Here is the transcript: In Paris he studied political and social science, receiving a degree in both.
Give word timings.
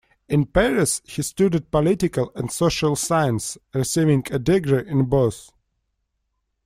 In 0.27 0.47
Paris 0.47 0.99
he 1.05 1.21
studied 1.21 1.69
political 1.69 2.31
and 2.33 2.51
social 2.51 2.95
science, 2.95 3.59
receiving 3.71 4.23
a 4.31 4.39
degree 4.39 4.83
in 4.89 5.05
both. 5.05 5.51